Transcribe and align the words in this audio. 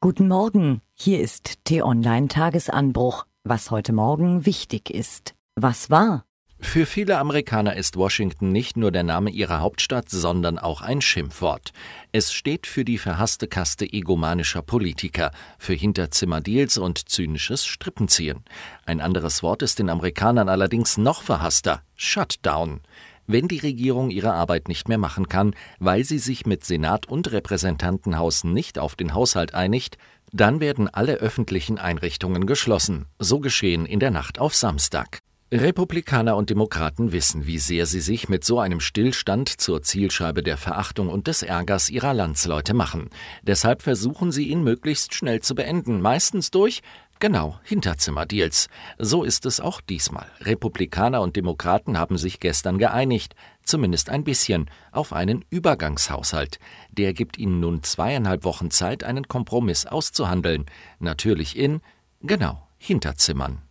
Guten 0.00 0.28
Morgen, 0.28 0.80
hier 0.94 1.20
ist 1.20 1.64
T-Online 1.64 2.28
Tagesanbruch, 2.28 3.26
was 3.42 3.72
heute 3.72 3.92
Morgen 3.92 4.46
wichtig 4.46 4.90
ist. 4.90 5.34
Was 5.56 5.90
war? 5.90 6.24
Für 6.60 6.86
viele 6.86 7.18
Amerikaner 7.18 7.74
ist 7.74 7.96
Washington 7.96 8.52
nicht 8.52 8.76
nur 8.76 8.92
der 8.92 9.02
Name 9.02 9.30
ihrer 9.30 9.58
Hauptstadt, 9.60 10.08
sondern 10.08 10.56
auch 10.56 10.82
ein 10.82 11.00
Schimpfwort. 11.00 11.72
Es 12.12 12.32
steht 12.32 12.68
für 12.68 12.84
die 12.84 12.98
verhasste 12.98 13.48
Kaste 13.48 13.92
egomanischer 13.92 14.62
Politiker, 14.62 15.32
für 15.58 15.74
Hinterzimmerdeals 15.74 16.78
und 16.78 17.08
zynisches 17.08 17.66
Strippenziehen. 17.66 18.44
Ein 18.86 19.00
anderes 19.00 19.42
Wort 19.42 19.62
ist 19.62 19.80
den 19.80 19.90
Amerikanern 19.90 20.48
allerdings 20.48 20.96
noch 20.96 21.22
verhasster: 21.22 21.82
Shutdown. 21.96 22.82
Wenn 23.30 23.46
die 23.46 23.58
Regierung 23.58 24.08
ihre 24.08 24.32
Arbeit 24.32 24.68
nicht 24.68 24.88
mehr 24.88 24.96
machen 24.96 25.28
kann, 25.28 25.54
weil 25.78 26.02
sie 26.02 26.18
sich 26.18 26.46
mit 26.46 26.64
Senat 26.64 27.06
und 27.06 27.30
Repräsentantenhaus 27.30 28.42
nicht 28.42 28.78
auf 28.78 28.96
den 28.96 29.12
Haushalt 29.12 29.52
einigt, 29.52 29.98
dann 30.32 30.60
werden 30.60 30.88
alle 30.88 31.16
öffentlichen 31.16 31.76
Einrichtungen 31.76 32.46
geschlossen. 32.46 33.04
So 33.18 33.38
geschehen 33.40 33.84
in 33.84 34.00
der 34.00 34.10
Nacht 34.10 34.38
auf 34.38 34.54
Samstag. 34.54 35.20
Republikaner 35.50 36.36
und 36.36 36.50
Demokraten 36.50 37.12
wissen, 37.12 37.46
wie 37.46 37.58
sehr 37.58 37.86
sie 37.86 38.00
sich 38.00 38.28
mit 38.28 38.44
so 38.44 38.60
einem 38.60 38.80
Stillstand 38.80 39.48
zur 39.48 39.82
Zielscheibe 39.82 40.42
der 40.42 40.58
Verachtung 40.58 41.08
und 41.08 41.26
des 41.26 41.42
Ärgers 41.42 41.88
ihrer 41.88 42.12
Landsleute 42.12 42.74
machen. 42.74 43.08
Deshalb 43.42 43.80
versuchen 43.80 44.30
sie 44.30 44.48
ihn 44.48 44.62
möglichst 44.62 45.14
schnell 45.14 45.40
zu 45.40 45.54
beenden, 45.54 46.02
meistens 46.02 46.50
durch 46.50 46.82
Genau, 47.20 47.58
Hinterzimmerdeals. 47.64 48.68
So 48.98 49.24
ist 49.24 49.44
es 49.44 49.58
auch 49.58 49.80
diesmal. 49.80 50.26
Republikaner 50.40 51.20
und 51.20 51.34
Demokraten 51.34 51.98
haben 51.98 52.16
sich 52.16 52.38
gestern 52.38 52.78
geeinigt, 52.78 53.34
zumindest 53.64 54.08
ein 54.08 54.22
bisschen, 54.22 54.70
auf 54.92 55.12
einen 55.12 55.44
Übergangshaushalt. 55.50 56.60
Der 56.92 57.12
gibt 57.14 57.36
ihnen 57.36 57.58
nun 57.58 57.82
zweieinhalb 57.82 58.44
Wochen 58.44 58.70
Zeit, 58.70 59.02
einen 59.02 59.26
Kompromiss 59.26 59.84
auszuhandeln. 59.84 60.66
Natürlich 61.00 61.58
in, 61.58 61.80
genau, 62.20 62.68
Hinterzimmern. 62.78 63.62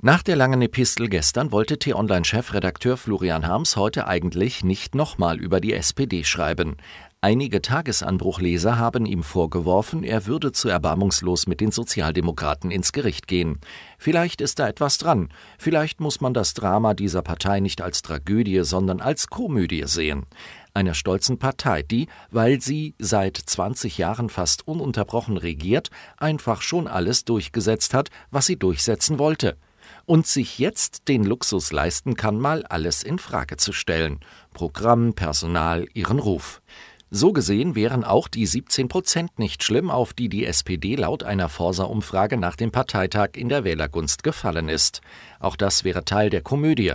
Nach 0.00 0.22
der 0.22 0.36
langen 0.36 0.62
Epistel 0.62 1.08
gestern 1.08 1.50
wollte 1.50 1.76
T-Online-Chefredakteur 1.76 2.96
Florian 2.96 3.48
Harms 3.48 3.74
heute 3.74 4.06
eigentlich 4.06 4.62
nicht 4.62 4.94
nochmal 4.94 5.40
über 5.40 5.60
die 5.60 5.72
SPD 5.72 6.22
schreiben. 6.22 6.76
Einige 7.20 7.60
Tagesanbruchleser 7.60 8.78
haben 8.78 9.04
ihm 9.04 9.24
vorgeworfen, 9.24 10.04
er 10.04 10.26
würde 10.26 10.52
zu 10.52 10.68
erbarmungslos 10.68 11.48
mit 11.48 11.60
den 11.60 11.72
Sozialdemokraten 11.72 12.70
ins 12.70 12.92
Gericht 12.92 13.26
gehen. 13.26 13.58
Vielleicht 13.98 14.40
ist 14.40 14.60
da 14.60 14.68
etwas 14.68 14.98
dran. 14.98 15.28
Vielleicht 15.58 15.98
muss 15.98 16.20
man 16.20 16.32
das 16.32 16.54
Drama 16.54 16.94
dieser 16.94 17.22
Partei 17.22 17.58
nicht 17.58 17.82
als 17.82 18.02
Tragödie, 18.02 18.62
sondern 18.62 19.00
als 19.00 19.26
Komödie 19.26 19.82
sehen. 19.86 20.26
Einer 20.74 20.94
stolzen 20.94 21.40
Partei, 21.40 21.82
die, 21.82 22.06
weil 22.30 22.60
sie 22.60 22.94
seit 23.00 23.36
20 23.36 23.98
Jahren 23.98 24.28
fast 24.28 24.68
ununterbrochen 24.68 25.38
regiert, 25.38 25.90
einfach 26.18 26.62
schon 26.62 26.86
alles 26.86 27.24
durchgesetzt 27.24 27.94
hat, 27.94 28.10
was 28.30 28.46
sie 28.46 28.60
durchsetzen 28.60 29.18
wollte 29.18 29.56
und 30.06 30.28
sich 30.28 30.60
jetzt 30.60 31.08
den 31.08 31.24
Luxus 31.24 31.72
leisten 31.72 32.14
kann, 32.14 32.38
mal 32.38 32.64
alles 32.66 33.02
in 33.02 33.18
Frage 33.18 33.56
zu 33.56 33.72
stellen. 33.72 34.20
Programm, 34.54 35.14
Personal, 35.14 35.88
ihren 35.94 36.20
Ruf. 36.20 36.62
So 37.10 37.32
gesehen 37.32 37.74
wären 37.74 38.04
auch 38.04 38.28
die 38.28 38.44
17 38.44 38.88
Prozent 38.88 39.38
nicht 39.38 39.64
schlimm, 39.64 39.90
auf 39.90 40.12
die 40.12 40.28
die 40.28 40.44
SPD 40.44 40.94
laut 40.94 41.22
einer 41.22 41.48
Forsa-Umfrage 41.48 42.36
nach 42.36 42.54
dem 42.54 42.70
Parteitag 42.70 43.30
in 43.34 43.48
der 43.48 43.64
Wählergunst 43.64 44.22
gefallen 44.22 44.68
ist. 44.68 45.00
Auch 45.40 45.56
das 45.56 45.84
wäre 45.84 46.04
Teil 46.04 46.28
der 46.28 46.42
Komödie. 46.42 46.92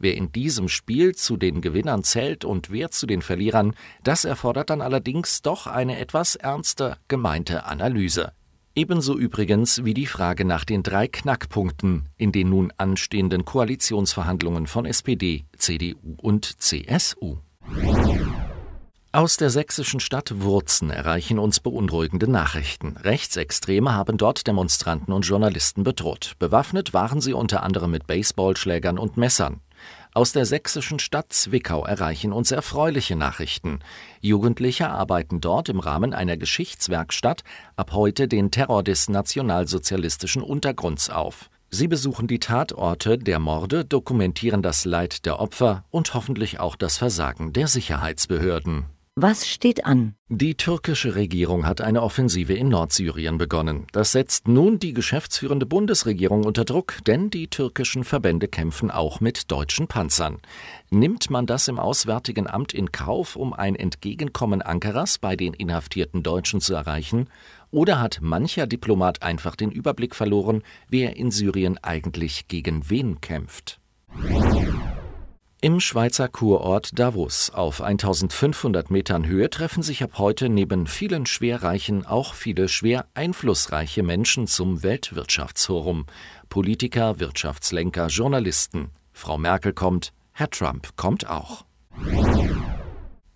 Wer 0.00 0.16
in 0.16 0.32
diesem 0.32 0.68
Spiel 0.68 1.14
zu 1.14 1.36
den 1.36 1.60
Gewinnern 1.60 2.02
zählt 2.02 2.44
und 2.44 2.72
wer 2.72 2.90
zu 2.90 3.06
den 3.06 3.22
Verlierern, 3.22 3.74
das 4.02 4.24
erfordert 4.24 4.70
dann 4.70 4.80
allerdings 4.80 5.42
doch 5.42 5.68
eine 5.68 6.00
etwas 6.00 6.34
ernster 6.34 6.98
gemeinte 7.06 7.64
Analyse. 7.64 8.32
Ebenso 8.74 9.16
übrigens 9.16 9.84
wie 9.84 9.94
die 9.94 10.06
Frage 10.06 10.44
nach 10.44 10.64
den 10.64 10.82
drei 10.82 11.06
Knackpunkten 11.06 12.08
in 12.16 12.32
den 12.32 12.48
nun 12.48 12.72
anstehenden 12.78 13.44
Koalitionsverhandlungen 13.44 14.66
von 14.66 14.86
SPD, 14.86 15.44
CDU 15.56 16.16
und 16.16 16.60
CSU. 16.60 17.36
Aus 19.14 19.36
der 19.36 19.50
sächsischen 19.50 20.00
Stadt 20.00 20.40
Wurzen 20.40 20.88
erreichen 20.88 21.38
uns 21.38 21.60
beunruhigende 21.60 22.30
Nachrichten. 22.30 22.96
Rechtsextreme 22.96 23.92
haben 23.92 24.16
dort 24.16 24.46
Demonstranten 24.46 25.12
und 25.12 25.26
Journalisten 25.26 25.82
bedroht. 25.82 26.32
Bewaffnet 26.38 26.94
waren 26.94 27.20
sie 27.20 27.34
unter 27.34 27.62
anderem 27.62 27.90
mit 27.90 28.06
Baseballschlägern 28.06 28.98
und 28.98 29.18
Messern. 29.18 29.60
Aus 30.14 30.32
der 30.32 30.46
sächsischen 30.46 30.98
Stadt 30.98 31.30
Zwickau 31.30 31.84
erreichen 31.84 32.32
uns 32.32 32.52
erfreuliche 32.52 33.14
Nachrichten. 33.14 33.80
Jugendliche 34.22 34.88
arbeiten 34.88 35.42
dort 35.42 35.68
im 35.68 35.80
Rahmen 35.80 36.14
einer 36.14 36.38
Geschichtswerkstatt 36.38 37.44
ab 37.76 37.92
heute 37.92 38.28
den 38.28 38.50
Terror 38.50 38.82
des 38.82 39.10
nationalsozialistischen 39.10 40.40
Untergrunds 40.40 41.10
auf. 41.10 41.50
Sie 41.68 41.86
besuchen 41.86 42.28
die 42.28 42.40
Tatorte 42.40 43.18
der 43.18 43.40
Morde, 43.40 43.84
dokumentieren 43.84 44.62
das 44.62 44.86
Leid 44.86 45.26
der 45.26 45.38
Opfer 45.38 45.84
und 45.90 46.14
hoffentlich 46.14 46.60
auch 46.60 46.76
das 46.76 46.96
Versagen 46.96 47.52
der 47.52 47.68
Sicherheitsbehörden. 47.68 48.86
Was 49.14 49.46
steht 49.46 49.84
an? 49.84 50.14
Die 50.30 50.54
türkische 50.54 51.14
Regierung 51.16 51.66
hat 51.66 51.82
eine 51.82 52.02
Offensive 52.02 52.54
in 52.54 52.70
Nordsyrien 52.70 53.36
begonnen. 53.36 53.86
Das 53.92 54.12
setzt 54.12 54.48
nun 54.48 54.78
die 54.78 54.94
geschäftsführende 54.94 55.66
Bundesregierung 55.66 56.44
unter 56.44 56.64
Druck, 56.64 56.96
denn 57.06 57.28
die 57.28 57.48
türkischen 57.48 58.04
Verbände 58.04 58.48
kämpfen 58.48 58.90
auch 58.90 59.20
mit 59.20 59.50
deutschen 59.50 59.86
Panzern. 59.86 60.38
Nimmt 60.88 61.28
man 61.28 61.44
das 61.44 61.68
im 61.68 61.78
Auswärtigen 61.78 62.46
Amt 62.46 62.72
in 62.72 62.90
Kauf, 62.90 63.36
um 63.36 63.52
ein 63.52 63.76
Entgegenkommen 63.76 64.62
Ankaras 64.62 65.18
bei 65.18 65.36
den 65.36 65.52
inhaftierten 65.52 66.22
Deutschen 66.22 66.62
zu 66.62 66.72
erreichen? 66.72 67.28
Oder 67.70 68.00
hat 68.00 68.20
mancher 68.22 68.66
Diplomat 68.66 69.22
einfach 69.22 69.56
den 69.56 69.70
Überblick 69.70 70.14
verloren, 70.14 70.62
wer 70.88 71.16
in 71.16 71.30
Syrien 71.30 71.76
eigentlich 71.76 72.48
gegen 72.48 72.88
wen 72.88 73.20
kämpft? 73.20 73.81
Im 75.64 75.78
Schweizer 75.78 76.26
Kurort 76.26 76.98
Davos 76.98 77.50
auf 77.50 77.82
1500 77.82 78.90
Metern 78.90 79.24
Höhe 79.24 79.48
treffen 79.48 79.84
sich 79.84 80.02
ab 80.02 80.18
heute 80.18 80.48
neben 80.48 80.88
vielen 80.88 81.24
Schwerreichen 81.24 82.04
auch 82.04 82.34
viele 82.34 82.66
schwer 82.66 83.06
einflussreiche 83.14 84.02
Menschen 84.02 84.48
zum 84.48 84.82
Weltwirtschaftsforum. 84.82 86.06
Politiker, 86.48 87.20
Wirtschaftslenker, 87.20 88.08
Journalisten. 88.08 88.90
Frau 89.12 89.38
Merkel 89.38 89.72
kommt, 89.72 90.12
Herr 90.32 90.50
Trump 90.50 90.96
kommt 90.96 91.30
auch. 91.30 91.64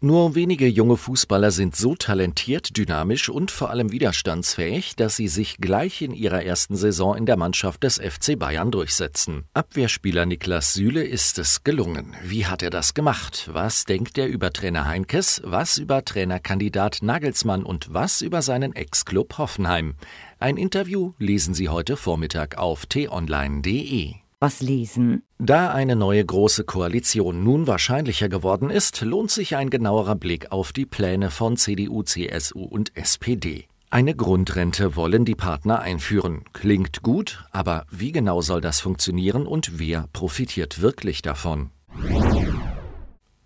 Nur 0.03 0.35
wenige 0.35 0.67
junge 0.69 0.99
Fußballer 0.99 1.51
sind 1.51 1.75
so 1.75 1.95
talentiert, 1.95 2.77
dynamisch 2.77 3.31
und 3.31 3.51
vor 3.51 3.71
allem 3.71 3.93
widerstandsfähig, 3.93 4.95
dass 4.95 5.17
sie 5.17 5.27
sich 5.27 5.57
gleich 5.57 6.03
in 6.03 6.13
ihrer 6.13 6.43
ersten 6.45 6.77
Saison 6.77 7.17
in 7.17 7.25
der 7.25 7.39
Mannschaft 7.39 7.83
des 7.83 7.97
FC 7.97 8.39
Bayern 8.39 8.71
durchsetzen. 8.71 9.45
Abwehrspieler 9.55 10.27
Niklas 10.27 10.75
Süle 10.75 11.03
ist 11.03 11.39
es 11.39 11.65
gelungen. 11.65 12.15
Wie 12.23 12.45
hat 12.45 12.63
er 12.63 12.69
das 12.69 12.93
gemacht? 12.93 13.49
Was 13.51 13.87
denkt 13.87 14.19
er 14.19 14.27
über 14.27 14.53
Trainer 14.53 14.85
Heinkes? 14.85 15.41
Was 15.43 15.79
über 15.79 16.05
Trainerkandidat 16.05 16.99
Nagelsmann 17.01 17.63
und 17.63 17.95
was 17.95 18.21
über 18.21 18.43
seinen 18.43 18.77
Ex-Club 18.77 19.39
Hoffenheim? 19.39 19.95
Ein 20.39 20.59
Interview 20.59 21.15
lesen 21.19 21.55
Sie 21.55 21.71
heute 21.71 21.97
Vormittag 21.97 22.59
auf 22.59 22.85
t-online.de. 22.85 24.26
Was 24.39 24.61
lesen? 24.61 25.23
Da 25.39 25.73
eine 25.73 25.97
neue 25.97 26.23
große 26.23 26.65
Koalition 26.65 27.43
nun 27.43 27.67
wahrscheinlicher 27.67 28.29
geworden 28.29 28.69
ist, 28.69 29.01
lohnt 29.01 29.31
sich 29.31 29.57
ein 29.57 29.71
genauerer 29.71 30.15
Blick 30.15 30.53
auf 30.53 30.75
die 30.75 30.85
Pläne 30.85 31.31
von 31.31 31.57
CDU, 31.57 32.03
CSU 32.03 32.63
und 32.63 32.95
SPD. 32.95 33.65
Eine 33.89 34.15
Grundrente 34.15 34.95
wollen 34.95 35.25
die 35.25 35.37
Partner 35.37 35.81
einführen. 35.81 36.45
Klingt 36.53 37.03
gut, 37.03 37.47
aber 37.51 37.87
wie 37.91 38.13
genau 38.13 38.43
soll 38.43 38.61
das 38.61 38.81
funktionieren 38.81 39.47
und 39.47 39.79
wer 39.79 40.07
profitiert 40.13 40.83
wirklich 40.83 41.23
davon? 41.23 41.71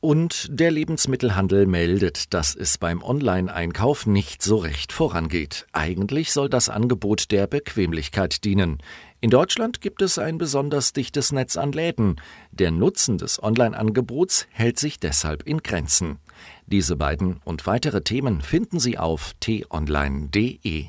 Und 0.00 0.48
der 0.50 0.70
Lebensmittelhandel 0.70 1.66
meldet, 1.66 2.32
dass 2.32 2.56
es 2.56 2.78
beim 2.78 3.02
Online-Einkauf 3.02 4.06
nicht 4.06 4.42
so 4.42 4.56
recht 4.56 4.94
vorangeht. 4.94 5.66
Eigentlich 5.72 6.32
soll 6.32 6.48
das 6.48 6.70
Angebot 6.70 7.30
der 7.30 7.46
Bequemlichkeit 7.46 8.44
dienen. 8.44 8.78
In 9.20 9.28
Deutschland 9.28 9.82
gibt 9.82 10.00
es 10.00 10.18
ein 10.18 10.38
besonders 10.38 10.94
dichtes 10.94 11.32
Netz 11.32 11.58
an 11.58 11.72
Läden. 11.72 12.16
Der 12.50 12.70
Nutzen 12.70 13.18
des 13.18 13.42
Online-Angebots 13.42 14.46
hält 14.50 14.78
sich 14.78 14.98
deshalb 14.98 15.42
in 15.42 15.58
Grenzen. 15.58 16.18
Diese 16.64 16.96
beiden 16.96 17.42
und 17.44 17.66
weitere 17.66 18.00
Themen 18.00 18.40
finden 18.40 18.80
Sie 18.80 18.96
auf 18.96 19.34
t-online.de. 19.40 20.86